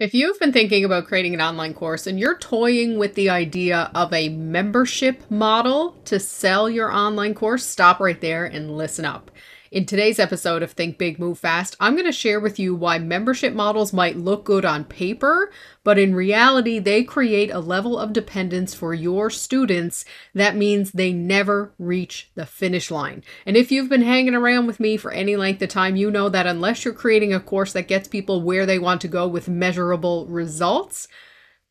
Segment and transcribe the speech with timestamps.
[0.00, 3.92] If you've been thinking about creating an online course and you're toying with the idea
[3.94, 9.30] of a membership model to sell your online course, stop right there and listen up.
[9.74, 13.00] In today's episode of Think Big, Move Fast, I'm going to share with you why
[13.00, 15.50] membership models might look good on paper,
[15.82, 21.12] but in reality, they create a level of dependence for your students that means they
[21.12, 23.24] never reach the finish line.
[23.44, 26.28] And if you've been hanging around with me for any length of time, you know
[26.28, 29.48] that unless you're creating a course that gets people where they want to go with
[29.48, 31.08] measurable results,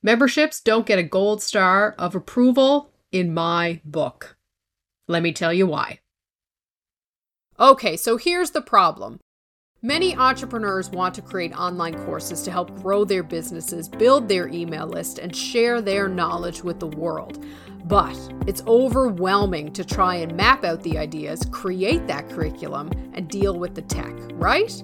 [0.01, 4.35] memberships don't get a gold star of approval in my book.
[5.07, 5.99] Let me tell you why.
[7.59, 9.19] Okay, so here's the problem.
[9.83, 14.87] Many entrepreneurs want to create online courses to help grow their businesses, build their email
[14.87, 17.45] list, and share their knowledge with the world.
[17.85, 23.59] But it's overwhelming to try and map out the ideas, create that curriculum, and deal
[23.59, 24.83] with the tech, right?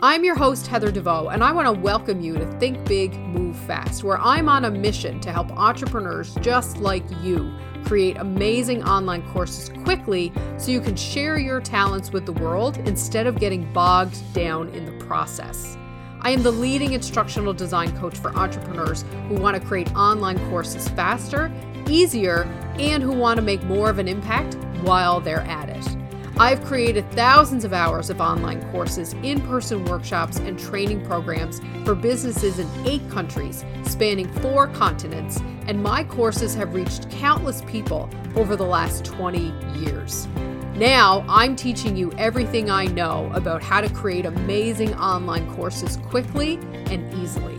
[0.00, 3.56] I'm your host, Heather DeVeau, and I want to welcome you to Think Big, Move
[3.56, 7.52] Fast, where I'm on a mission to help entrepreneurs just like you
[7.84, 13.26] create amazing online courses quickly so you can share your talents with the world instead
[13.26, 15.76] of getting bogged down in the process.
[16.20, 20.88] I am the leading instructional design coach for entrepreneurs who want to create online courses
[20.88, 21.52] faster,
[21.88, 22.42] easier,
[22.78, 25.97] and who want to make more of an impact while they're at it.
[26.40, 31.96] I've created thousands of hours of online courses, in person workshops, and training programs for
[31.96, 38.54] businesses in eight countries, spanning four continents, and my courses have reached countless people over
[38.54, 40.28] the last 20 years.
[40.76, 46.60] Now, I'm teaching you everything I know about how to create amazing online courses quickly
[46.86, 47.57] and easily.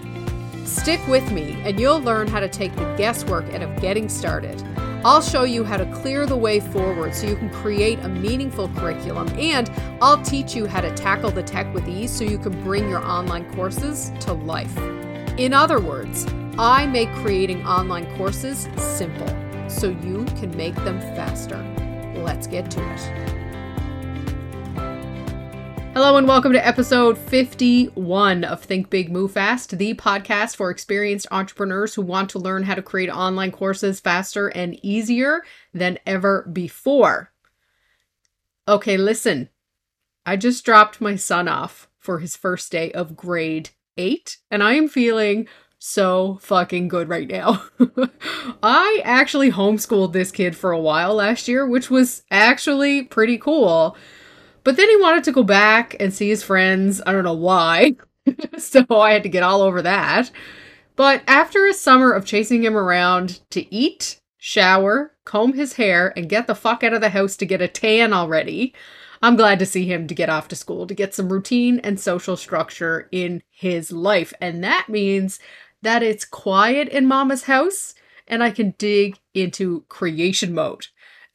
[0.70, 4.64] Stick with me, and you'll learn how to take the guesswork out of getting started
[5.06, 8.68] I'll show you how to clear the way forward so you can create a meaningful
[8.68, 12.62] curriculum, and I'll teach you how to tackle the tech with ease so you can
[12.64, 14.78] bring your online courses to life.
[15.38, 16.26] In other words,
[16.58, 19.30] I make creating online courses simple
[19.70, 21.58] so you can make them faster.
[22.22, 23.49] Let's get to it.
[25.96, 31.26] Hello and welcome to episode 51 of Think Big Move Fast, the podcast for experienced
[31.32, 36.48] entrepreneurs who want to learn how to create online courses faster and easier than ever
[36.54, 37.32] before.
[38.68, 39.50] Okay, listen.
[40.28, 44.76] I just dropped my son off for his first day of grade 8 and I
[44.76, 45.48] am feeling
[45.80, 47.64] so fucking good right now.
[48.64, 53.98] I actually homeschooled this kid for a while last year, which was actually pretty cool
[54.70, 57.02] but then he wanted to go back and see his friends.
[57.04, 57.96] I don't know why.
[58.60, 60.30] so I had to get all over that.
[60.96, 66.30] But after a summer of chasing him around to eat, shower, comb his hair, and
[66.30, 68.76] get the fuck out of the house to get a tan already,
[69.24, 72.00] I'm glad to see him to get off to school, to get some routine and
[72.00, 74.36] social structure in his life.
[74.40, 75.40] And that means
[75.82, 77.96] that it's quiet in mama's house
[78.28, 80.86] and I can dig into creation mode.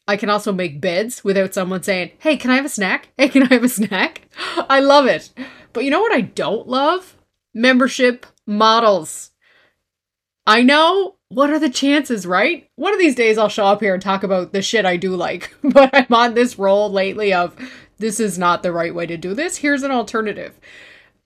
[0.07, 3.09] I can also make beds without someone saying, Hey, can I have a snack?
[3.17, 4.29] Hey, can I have a snack?
[4.69, 5.33] I love it.
[5.73, 7.17] But you know what I don't love?
[7.55, 9.31] Membership models.
[10.47, 12.69] I know what are the chances, right?
[12.77, 15.17] One of these days I'll show up here and talk about the shit I do
[15.17, 17.57] like, but I'm on this roll lately of
[17.99, 19.57] this is not the right way to do this.
[19.57, 20.59] Here's an alternative.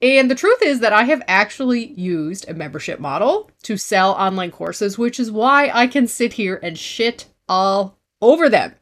[0.01, 4.53] And the truth is that I have actually used a membership model to sell online
[4.53, 8.75] courses, which is why I can sit here and shit all over them.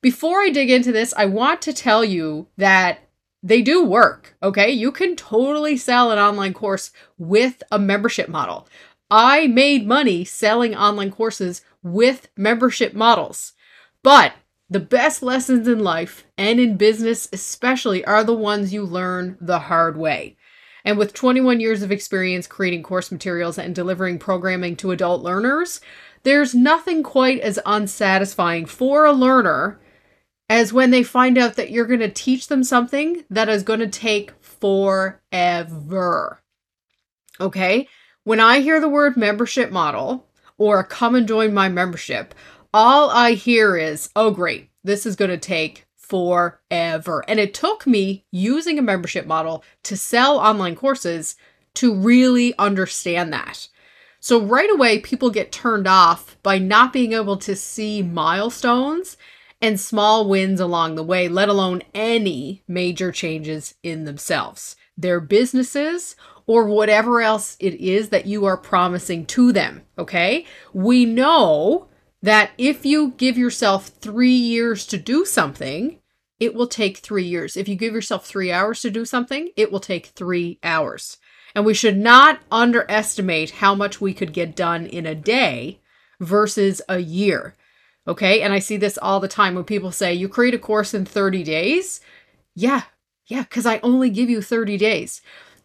[0.00, 3.00] Before I dig into this, I want to tell you that
[3.42, 4.70] they do work, okay?
[4.70, 8.68] You can totally sell an online course with a membership model.
[9.10, 13.54] I made money selling online courses with membership models.
[14.02, 14.34] But
[14.70, 19.60] the best lessons in life and in business, especially, are the ones you learn the
[19.60, 20.36] hard way.
[20.84, 25.80] And with 21 years of experience creating course materials and delivering programming to adult learners,
[26.22, 29.80] there's nothing quite as unsatisfying for a learner
[30.48, 33.80] as when they find out that you're going to teach them something that is going
[33.80, 36.40] to take forever.
[37.40, 37.88] Okay?
[38.24, 40.26] When I hear the word membership model
[40.56, 42.34] or come and join my membership,
[42.72, 47.24] all I hear is, oh, great, this is going to take forever.
[47.28, 51.36] And it took me using a membership model to sell online courses
[51.74, 53.68] to really understand that.
[54.20, 59.16] So right away, people get turned off by not being able to see milestones
[59.60, 66.16] and small wins along the way, let alone any major changes in themselves, their businesses,
[66.46, 69.82] or whatever else it is that you are promising to them.
[69.98, 70.46] Okay.
[70.72, 71.88] We know
[72.22, 76.00] that if you give yourself three years to do something,
[76.40, 77.56] it will take three years.
[77.56, 81.18] If you give yourself three hours to do something, it will take three hours.
[81.54, 85.80] And we should not underestimate how much we could get done in a day
[86.20, 87.54] versus a year.
[88.06, 88.42] Okay.
[88.42, 91.04] And I see this all the time when people say, you create a course in
[91.04, 92.00] 30 days.
[92.54, 92.82] Yeah.
[93.26, 93.42] Yeah.
[93.42, 95.20] Because I only give you 30 days.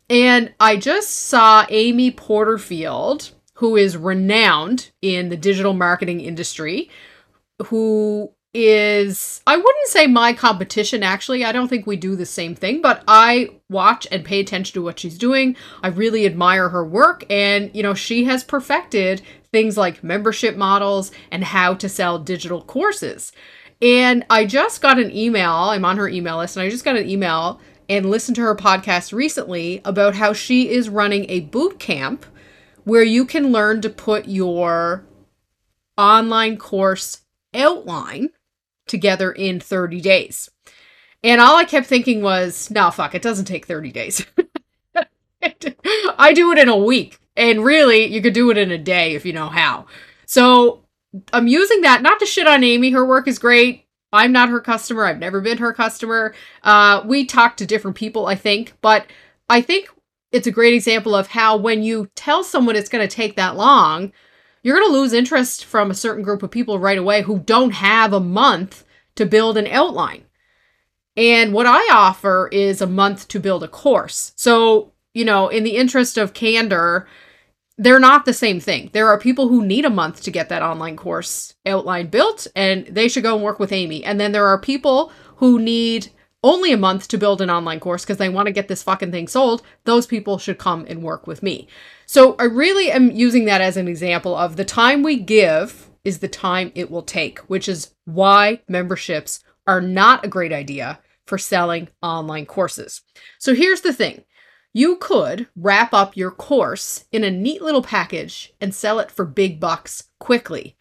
[0.09, 6.89] And I just saw Amy Porterfield, who is renowned in the digital marketing industry,
[7.67, 11.43] who is I wouldn't say my competition actually.
[11.43, 14.83] I don't think we do the same thing, but I watch and pay attention to
[14.83, 15.55] what she's doing.
[15.81, 19.21] I really admire her work and you know, she has perfected
[19.51, 23.31] things like membership models and how to sell digital courses.
[23.81, 26.95] And I just got an email, I'm on her email list and I just got
[26.95, 27.59] an email
[27.89, 32.25] and listened to her podcast recently about how she is running a boot camp
[32.83, 35.05] where you can learn to put your
[35.97, 37.21] online course
[37.53, 38.29] outline
[38.87, 40.49] together in 30 days.
[41.23, 44.25] And all I kept thinking was, no, fuck, it doesn't take 30 days.
[46.17, 47.19] I do it in a week.
[47.35, 49.85] And really, you could do it in a day if you know how.
[50.25, 50.83] So
[51.31, 52.91] I'm using that not to shit on Amy.
[52.91, 53.85] Her work is great.
[54.11, 55.05] I'm not her customer.
[55.05, 56.35] I've never been her customer.
[56.61, 58.73] Uh, we talk to different people, I think.
[58.81, 59.07] But
[59.49, 59.89] I think
[60.31, 63.55] it's a great example of how when you tell someone it's going to take that
[63.55, 64.11] long,
[64.63, 67.71] you're going to lose interest from a certain group of people right away who don't
[67.71, 68.83] have a month
[69.15, 70.23] to build an outline.
[71.15, 74.31] And what I offer is a month to build a course.
[74.35, 77.07] So, you know, in the interest of candor,
[77.77, 78.89] they're not the same thing.
[78.93, 82.87] There are people who need a month to get that online course outline built, and
[82.87, 84.03] they should go and work with Amy.
[84.03, 86.09] And then there are people who need
[86.43, 89.11] only a month to build an online course because they want to get this fucking
[89.11, 89.63] thing sold.
[89.85, 91.67] Those people should come and work with me.
[92.05, 96.19] So I really am using that as an example of the time we give is
[96.19, 101.37] the time it will take, which is why memberships are not a great idea for
[101.37, 103.01] selling online courses.
[103.39, 104.25] So here's the thing.
[104.73, 109.23] You could wrap up your course in a neat little package and sell it for
[109.23, 110.75] big bucks quickly.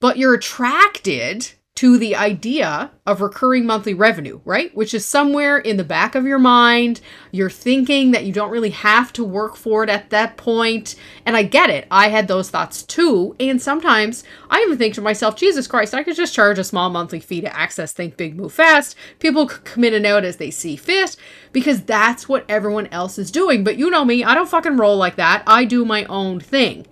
[0.00, 4.76] But you're attracted to the idea of recurring monthly revenue, right?
[4.76, 7.00] Which is somewhere in the back of your mind.
[7.30, 10.94] You're thinking that you don't really have to work for it at that point.
[11.24, 11.86] And I get it.
[11.90, 13.34] I had those thoughts too.
[13.40, 16.90] And sometimes I even think to myself, Jesus Christ, I could just charge a small
[16.90, 18.94] monthly fee to access Think Big Move Fast.
[19.18, 21.16] People could come in and out as they see fit
[21.50, 23.64] because that's what everyone else is doing.
[23.64, 25.44] But you know me, I don't fucking roll like that.
[25.46, 26.86] I do my own thing.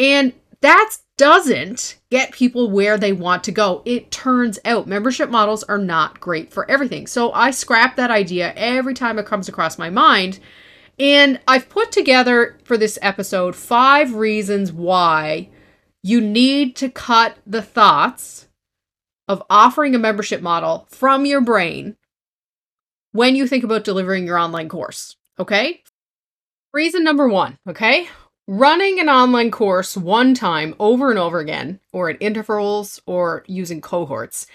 [0.00, 3.82] And that doesn't get people where they want to go.
[3.84, 7.06] It turns out membership models are not great for everything.
[7.06, 10.40] So I scrap that idea every time it comes across my mind.
[10.98, 15.50] And I've put together for this episode five reasons why
[16.02, 18.48] you need to cut the thoughts
[19.28, 21.98] of offering a membership model from your brain
[23.12, 25.16] when you think about delivering your online course.
[25.38, 25.82] Okay?
[26.72, 28.08] Reason number one, okay?
[28.52, 33.80] Running an online course one time over and over again, or at intervals, or using
[33.80, 34.48] cohorts,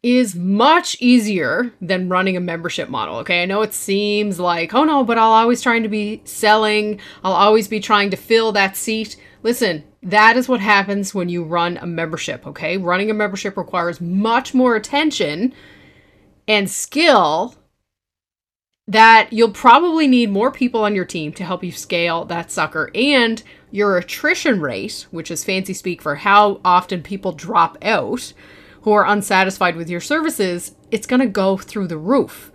[0.00, 3.16] is much easier than running a membership model.
[3.16, 7.00] Okay, I know it seems like, oh no, but I'll always trying to be selling,
[7.24, 9.16] I'll always be trying to fill that seat.
[9.42, 12.78] Listen, that is what happens when you run a membership, okay?
[12.78, 15.52] Running a membership requires much more attention
[16.46, 17.56] and skill
[18.88, 22.90] that you'll probably need more people on your team to help you scale that sucker
[22.94, 28.32] and your attrition rate, which is fancy speak for how often people drop out
[28.86, 32.52] who are unsatisfied with your services, it's going to go through the roof.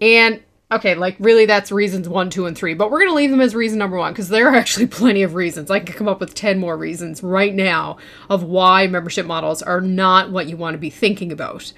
[0.00, 3.32] And okay, like really that's reasons 1, 2 and 3, but we're going to leave
[3.32, 5.68] them as reason number 1 because there are actually plenty of reasons.
[5.68, 7.96] I could come up with 10 more reasons right now
[8.30, 11.72] of why membership models are not what you want to be thinking about.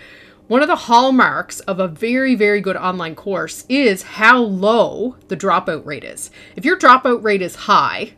[0.50, 5.36] One of the hallmarks of a very, very good online course is how low the
[5.36, 6.32] dropout rate is.
[6.56, 8.14] If your dropout rate is high,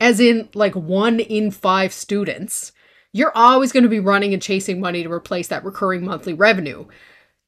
[0.00, 2.72] as in like one in five students,
[3.12, 6.86] you're always going to be running and chasing money to replace that recurring monthly revenue.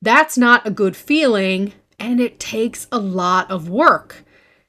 [0.02, 4.22] That's not a good feeling, and it takes a lot of work.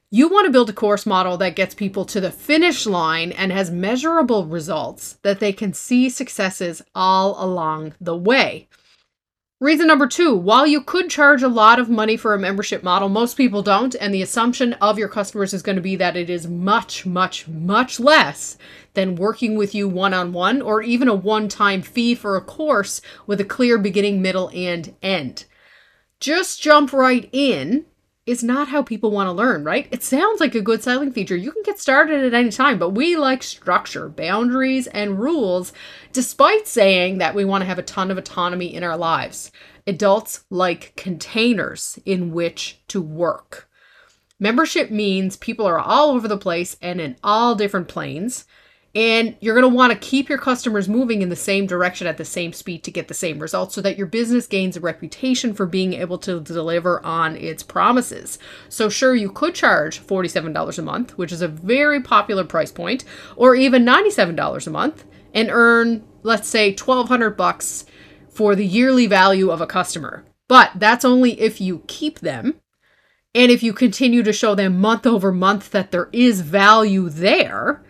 [0.10, 3.52] You want to build a course model that gets people to the finish line and
[3.52, 8.70] has measurable results that they can see successes all along the way.
[9.60, 13.10] Reason number two, while you could charge a lot of money for a membership model,
[13.10, 13.96] most people don't.
[13.96, 17.48] And the assumption of your customers is going to be that it is much, much,
[17.48, 18.60] much less
[18.94, 22.42] than working with you one on one or even a one time fee for a
[22.42, 25.46] course with a clear beginning, middle, and end.
[26.20, 27.86] Just jump right in
[28.28, 29.88] is not how people want to learn, right?
[29.90, 31.36] It sounds like a good selling feature.
[31.36, 35.72] You can get started at any time, but we like structure, boundaries, and rules,
[36.12, 39.50] despite saying that we want to have a ton of autonomy in our lives.
[39.88, 43.70] Adults like containers in which to work.
[44.40, 48.46] Membership means people are all over the place and in all different planes.
[48.98, 52.18] And you're going to want to keep your customers moving in the same direction at
[52.18, 55.54] the same speed to get the same results so that your business gains a reputation
[55.54, 58.40] for being able to deliver on its promises.
[58.70, 63.04] So, sure, you could charge $47 a month, which is a very popular price point,
[63.36, 67.86] or even $97 a month and earn, let's say, 1200 bucks
[68.30, 70.26] for the yearly value of a customer.
[70.48, 72.56] But that's only if you keep them
[73.36, 77.84] and if you continue to show them month over month that there is value there.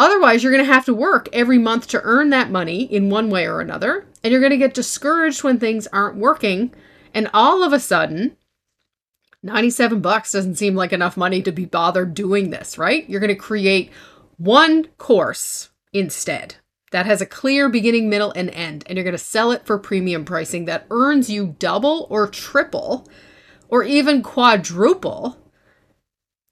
[0.00, 3.28] Otherwise, you're going to have to work every month to earn that money in one
[3.28, 4.06] way or another.
[4.24, 6.72] And you're going to get discouraged when things aren't working.
[7.12, 8.38] And all of a sudden,
[9.42, 13.06] 97 bucks doesn't seem like enough money to be bothered doing this, right?
[13.10, 13.92] You're going to create
[14.38, 16.54] one course instead
[16.92, 18.84] that has a clear beginning, middle, and end.
[18.86, 23.06] And you're going to sell it for premium pricing that earns you double or triple
[23.68, 25.36] or even quadruple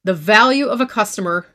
[0.05, 1.47] the value of a customer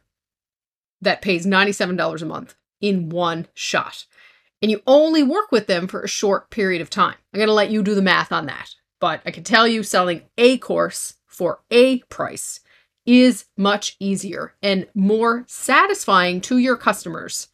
[1.04, 4.06] that pays $97 a month in one shot.
[4.62, 7.16] And you only work with them for a short period of time.
[7.34, 8.70] I'm going to let you do the math on that.
[9.00, 12.62] But I can tell you selling a course for a price
[13.06, 17.50] is much easier and more satisfying to your customers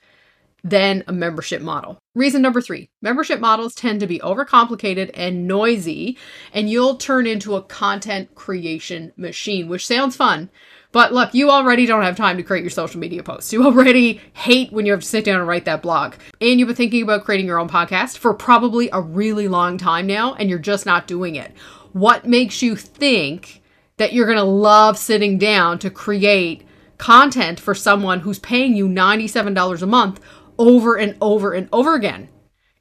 [0.64, 1.98] than a membership model.
[2.16, 6.18] Reason number three membership models tend to be overcomplicated and noisy,
[6.54, 10.50] and you'll turn into a content creation machine, which sounds fun.
[10.92, 13.54] But look, you already don't have time to create your social media posts.
[13.54, 16.16] You already hate when you have to sit down and write that blog.
[16.42, 20.08] And you've been thinking about creating your own podcast for probably a really long time
[20.08, 21.52] now, and you're just not doing it.
[21.94, 23.62] What makes you think
[23.98, 26.66] that you're going to love sitting down to create
[26.98, 30.20] content for someone who's paying you $97 a month
[30.58, 32.30] over and over and over again.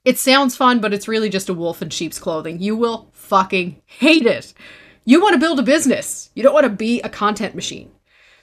[0.04, 2.60] It sounds fun, but it's really just a wolf in sheep's clothing.
[2.60, 4.52] You will fucking hate it.
[5.04, 6.30] You want to build a business.
[6.34, 7.90] You don't want to be a content machine.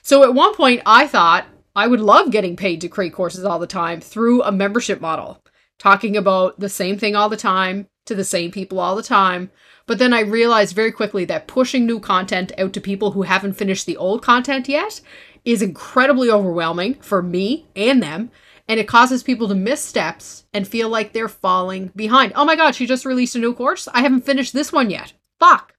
[0.06, 3.58] So at one point, I thought I would love getting paid to create courses all
[3.58, 5.42] the time through a membership model,
[5.80, 9.50] talking about the same thing all the time to the same people all the time.
[9.84, 13.54] But then I realized very quickly that pushing new content out to people who haven't
[13.54, 15.00] finished the old content yet
[15.44, 18.30] is incredibly overwhelming for me and them
[18.68, 22.32] and it causes people to miss steps and feel like they're falling behind.
[22.36, 23.88] Oh my god, she just released a new course.
[23.92, 25.14] I haven't finished this one yet.
[25.40, 25.75] Fuck.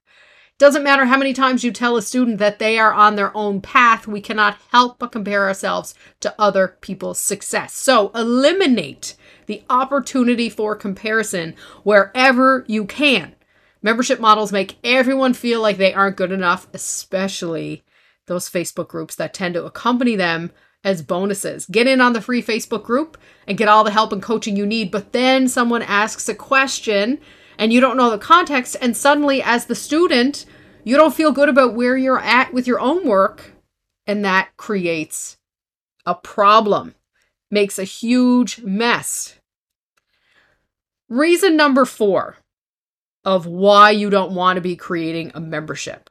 [0.59, 3.61] Doesn't matter how many times you tell a student that they are on their own
[3.61, 7.73] path, we cannot help but compare ourselves to other people's success.
[7.73, 13.35] So eliminate the opportunity for comparison wherever you can.
[13.83, 17.83] Membership models make everyone feel like they aren't good enough, especially
[18.25, 20.51] those Facebook groups that tend to accompany them
[20.83, 21.67] as bonuses.
[21.67, 23.15] Get in on the free Facebook group
[23.47, 24.89] and get all the help and coaching you need.
[24.89, 27.19] But then someone asks a question
[27.57, 30.45] and you don't know the context, and suddenly, as the student,
[30.83, 33.53] you don't feel good about where you're at with your own work,
[34.05, 35.37] and that creates
[36.05, 36.95] a problem,
[37.51, 39.39] makes a huge mess.
[41.09, 42.37] Reason number four
[43.23, 46.09] of why you don't want to be creating a membership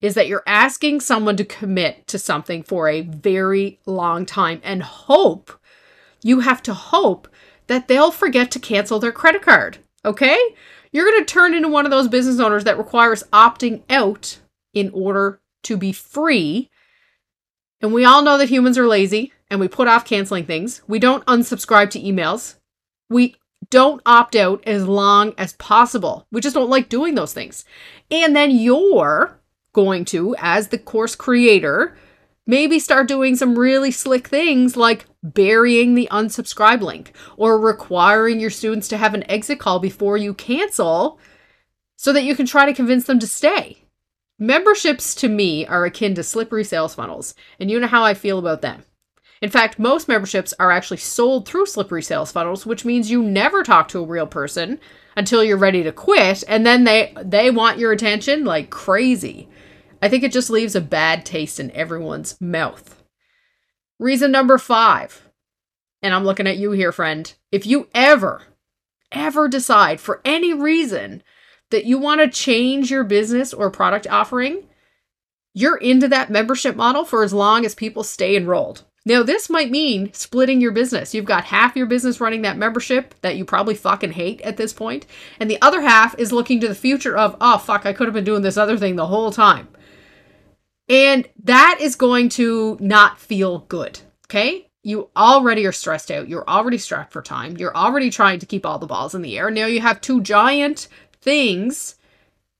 [0.00, 4.82] is that you're asking someone to commit to something for a very long time and
[4.82, 5.58] hope
[6.22, 7.28] you have to hope
[7.66, 9.78] that they'll forget to cancel their credit card.
[10.08, 10.38] Okay?
[10.90, 14.40] You're going to turn into one of those business owners that requires opting out
[14.72, 16.70] in order to be free.
[17.82, 20.82] And we all know that humans are lazy and we put off canceling things.
[20.88, 22.54] We don't unsubscribe to emails.
[23.10, 23.36] We
[23.70, 26.26] don't opt out as long as possible.
[26.32, 27.66] We just don't like doing those things.
[28.10, 29.38] And then you're
[29.74, 31.96] going to, as the course creator,
[32.46, 38.50] maybe start doing some really slick things like burying the unsubscribe link or requiring your
[38.50, 41.18] students to have an exit call before you cancel
[41.96, 43.84] so that you can try to convince them to stay.
[44.38, 48.38] Memberships to me are akin to slippery sales funnels, and you know how I feel
[48.38, 48.84] about them.
[49.42, 53.62] In fact, most memberships are actually sold through slippery sales funnels, which means you never
[53.62, 54.78] talk to a real person
[55.16, 59.48] until you're ready to quit, and then they they want your attention like crazy.
[60.00, 62.97] I think it just leaves a bad taste in everyone's mouth.
[63.98, 65.28] Reason number five,
[66.02, 67.32] and I'm looking at you here, friend.
[67.50, 68.42] If you ever,
[69.10, 71.22] ever decide for any reason
[71.70, 74.68] that you want to change your business or product offering,
[75.52, 78.84] you're into that membership model for as long as people stay enrolled.
[79.04, 81.12] Now, this might mean splitting your business.
[81.12, 84.72] You've got half your business running that membership that you probably fucking hate at this
[84.72, 85.06] point,
[85.40, 88.14] and the other half is looking to the future of, oh, fuck, I could have
[88.14, 89.68] been doing this other thing the whole time.
[90.88, 94.00] And that is going to not feel good.
[94.26, 94.66] Okay.
[94.82, 96.28] You already are stressed out.
[96.28, 97.56] You're already strapped for time.
[97.56, 99.50] You're already trying to keep all the balls in the air.
[99.50, 100.88] Now you have two giant
[101.20, 101.96] things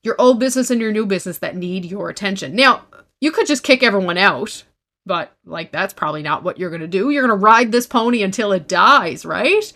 [0.03, 2.55] your old business and your new business that need your attention.
[2.55, 2.85] Now,
[3.21, 4.65] You could just kick everyone out,
[5.05, 7.11] but like that's probably not what you're going to do.
[7.11, 9.73] You're going to ride this pony until it dies, right?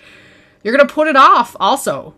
[0.63, 2.15] You're going to put it off also.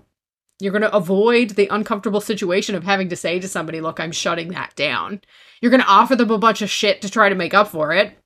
[0.60, 4.12] You're going to avoid the uncomfortable situation of having to say to somebody, look, I'm
[4.12, 5.20] shutting that down.
[5.60, 7.92] You're going to offer them a bunch of shit to try to make up for
[7.92, 8.16] it.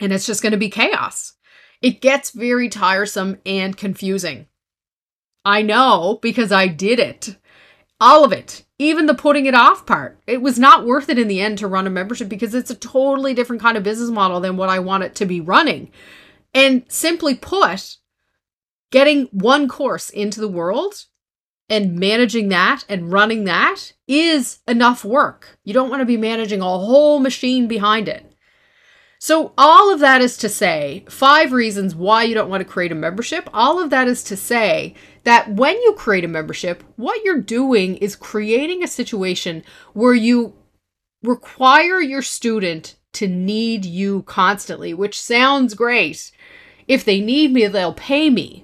[0.00, 1.34] And it's just going to be chaos.
[1.80, 4.46] It gets very tiresome and confusing.
[5.44, 7.36] I know because I did it.
[8.00, 10.18] All of it, even the putting it off part.
[10.26, 12.74] It was not worth it in the end to run a membership because it's a
[12.74, 15.90] totally different kind of business model than what I want it to be running.
[16.52, 17.96] And simply put,
[18.90, 21.04] getting one course into the world
[21.68, 25.58] and managing that and running that is enough work.
[25.64, 28.30] You don't want to be managing a whole machine behind it.
[29.18, 32.92] So, all of that is to say, five reasons why you don't want to create
[32.92, 33.48] a membership.
[33.54, 37.96] All of that is to say that when you create a membership, what you're doing
[37.96, 40.54] is creating a situation where you
[41.22, 46.30] require your student to need you constantly, which sounds great.
[46.86, 48.63] If they need me, they'll pay me.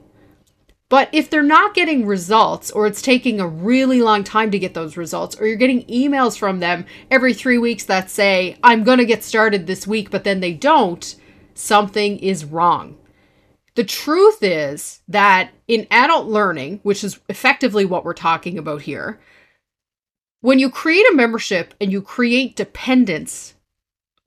[0.90, 4.74] But if they're not getting results, or it's taking a really long time to get
[4.74, 8.98] those results, or you're getting emails from them every three weeks that say, I'm going
[8.98, 11.14] to get started this week, but then they don't,
[11.54, 12.98] something is wrong.
[13.76, 19.20] The truth is that in adult learning, which is effectively what we're talking about here,
[20.40, 23.54] when you create a membership and you create dependence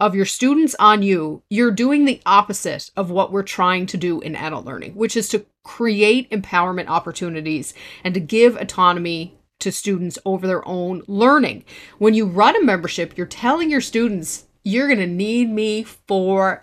[0.04, 4.20] of your students on you, you're doing the opposite of what we're trying to do
[4.20, 10.20] in adult learning, which is to create empowerment opportunities and to give autonomy to students
[10.26, 11.64] over their own learning.
[12.00, 16.60] When you run a membership, you're telling your students, you're going to need me forever.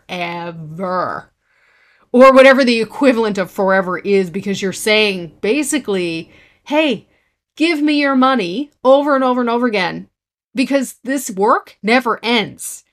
[2.13, 6.31] Or whatever the equivalent of forever is, because you're saying basically,
[6.65, 7.09] hey,
[7.57, 10.11] give me your money over and over and over again
[10.55, 12.85] because this work never ends.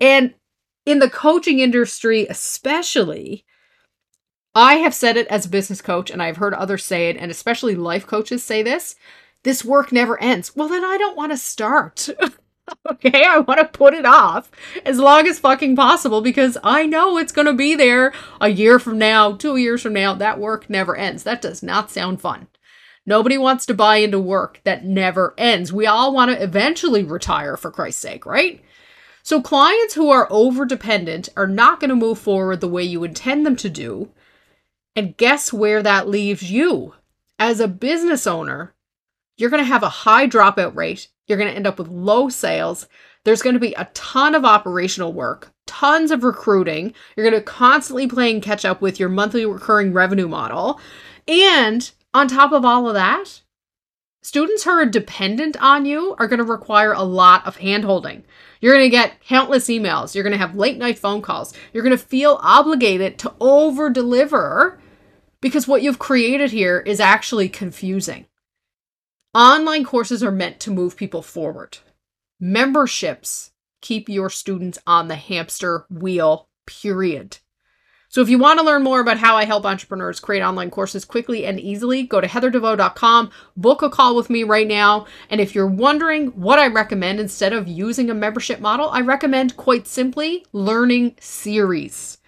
[0.00, 0.34] And
[0.86, 3.44] in the coaching industry, especially,
[4.54, 7.30] I have said it as a business coach, and I've heard others say it, and
[7.30, 8.96] especially life coaches say this
[9.44, 10.56] this work never ends.
[10.56, 12.08] Well, then I don't want to start.
[12.90, 14.50] okay, I want to put it off
[14.84, 18.78] as long as fucking possible because I know it's going to be there a year
[18.78, 20.14] from now, two years from now.
[20.14, 21.22] That work never ends.
[21.22, 22.48] That does not sound fun.
[23.06, 25.72] Nobody wants to buy into work that never ends.
[25.72, 28.64] We all want to eventually retire, for Christ's sake, right?
[29.24, 33.04] So, clients who are over dependent are not going to move forward the way you
[33.04, 34.10] intend them to do.
[34.94, 36.94] And guess where that leaves you?
[37.38, 38.74] As a business owner,
[39.38, 41.08] you're going to have a high dropout rate.
[41.26, 42.86] You're going to end up with low sales.
[43.24, 46.92] There's going to be a ton of operational work, tons of recruiting.
[47.16, 50.78] You're going to constantly playing catch up with your monthly recurring revenue model.
[51.26, 53.40] And on top of all of that,
[54.24, 58.22] students who are dependent on you are going to require a lot of handholding.
[58.60, 60.14] You're going to get countless emails.
[60.14, 61.52] You're going to have late night phone calls.
[61.72, 64.80] You're going to feel obligated to over deliver
[65.42, 68.24] because what you've created here is actually confusing.
[69.34, 71.78] Online courses are meant to move people forward.
[72.40, 73.50] Memberships
[73.82, 77.38] keep your students on the hamster wheel, period.
[78.14, 81.04] So if you want to learn more about how I help entrepreneurs create online courses
[81.04, 85.06] quickly and easily, go to heatherdeveau.com, book a call with me right now.
[85.28, 89.56] And if you're wondering what I recommend instead of using a membership model, I recommend
[89.56, 92.18] quite simply learning series.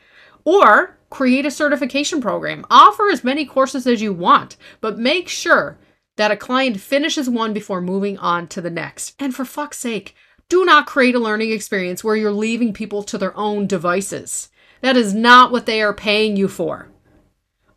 [0.43, 2.67] Or create a certification program.
[2.69, 5.79] Offer as many courses as you want, but make sure
[6.17, 9.15] that a client finishes one before moving on to the next.
[9.21, 10.17] And for fuck's sake,
[10.49, 14.51] do not create a learning experience where you're leaving people to their own devices.
[14.81, 16.89] That is not what they are paying you for.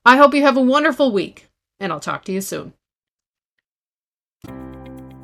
[0.06, 2.74] I hope you have a wonderful week, and I'll talk to you soon.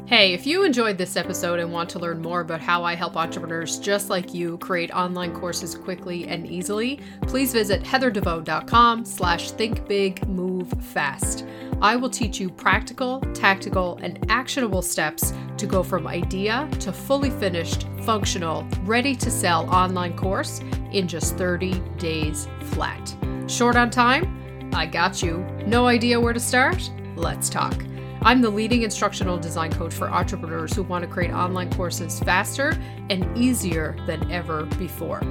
[0.07, 3.17] Hey, if you enjoyed this episode and want to learn more about how I help
[3.17, 11.49] entrepreneurs just like you create online courses quickly and easily, please visit heatherdeveau.com slash thinkbigmovefast.
[11.81, 17.29] I will teach you practical, tactical, and actionable steps to go from idea to fully
[17.29, 23.15] finished, functional, ready to sell online course in just 30 days flat.
[23.47, 24.69] Short on time?
[24.73, 25.45] I got you.
[25.65, 26.89] No idea where to start?
[27.15, 27.75] Let's talk.
[28.21, 32.75] I'm the leading instructional design coach for entrepreneurs who want to create online courses faster
[33.09, 35.21] and easier than ever before.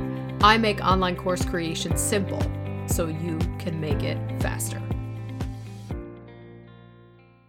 [0.43, 2.41] I make online course creation simple
[2.87, 4.81] so you can make it faster.